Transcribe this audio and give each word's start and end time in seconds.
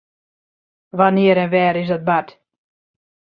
Wannear 0.97 1.37
en 1.43 1.51
wêr 1.53 1.75
is 1.83 1.89
dat 1.91 2.05
bard? 2.07 2.29